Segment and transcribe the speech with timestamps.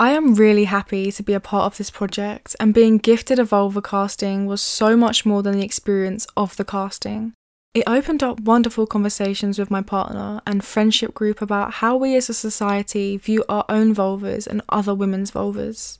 [0.00, 3.44] I am really happy to be a part of this project, and being gifted a
[3.44, 7.32] vulva casting was so much more than the experience of the casting.
[7.74, 12.28] It opened up wonderful conversations with my partner and friendship group about how we as
[12.28, 15.98] a society view our own vulvas and other women's vulvas.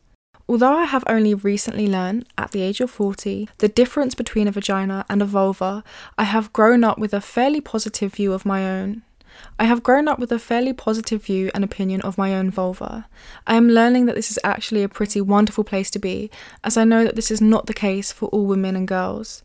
[0.49, 4.53] Although I have only recently learned, at the age of 40, the difference between a
[4.53, 5.83] vagina and a vulva,
[6.17, 9.03] I have grown up with a fairly positive view of my own.
[9.59, 13.07] I have grown up with a fairly positive view and opinion of my own vulva.
[13.47, 16.31] I am learning that this is actually a pretty wonderful place to be,
[16.65, 19.43] as I know that this is not the case for all women and girls.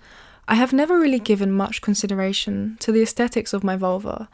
[0.48, 4.30] I have never really given much consideration to the aesthetics of my vulva.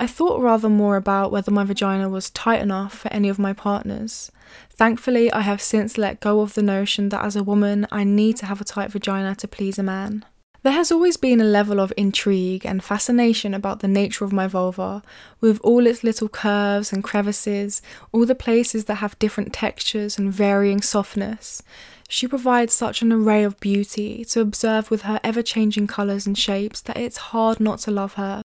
[0.00, 3.52] I thought rather more about whether my vagina was tight enough for any of my
[3.52, 4.30] partners.
[4.70, 8.36] Thankfully, I have since let go of the notion that as a woman I need
[8.36, 10.24] to have a tight vagina to please a man.
[10.64, 14.48] There has always been a level of intrigue and fascination about the nature of my
[14.48, 15.02] vulva,
[15.40, 20.32] with all its little curves and crevices, all the places that have different textures and
[20.32, 21.62] varying softness.
[22.08, 26.36] She provides such an array of beauty to observe with her ever changing colours and
[26.36, 28.42] shapes that it's hard not to love her.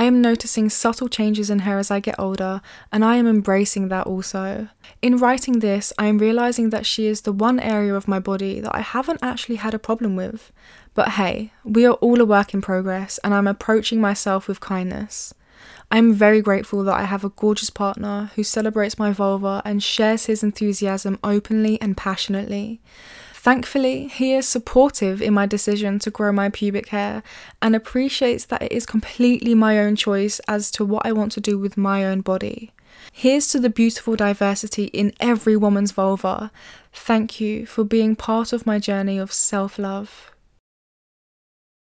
[0.00, 3.88] I am noticing subtle changes in her as I get older, and I am embracing
[3.88, 4.68] that also.
[5.02, 8.60] In writing this, I am realizing that she is the one area of my body
[8.60, 10.52] that I haven't actually had a problem with.
[10.94, 15.34] But hey, we are all a work in progress, and I'm approaching myself with kindness.
[15.90, 19.82] I am very grateful that I have a gorgeous partner who celebrates my vulva and
[19.82, 22.80] shares his enthusiasm openly and passionately.
[23.42, 27.22] Thankfully, he is supportive in my decision to grow my pubic hair
[27.62, 31.40] and appreciates that it is completely my own choice as to what I want to
[31.40, 32.70] do with my own body.
[33.14, 36.52] Here's to the beautiful diversity in every woman's vulva.
[36.92, 40.29] Thank you for being part of my journey of self love.